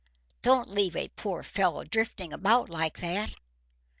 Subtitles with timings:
[0.41, 3.35] Don't leave a poor fellow drifting about like that."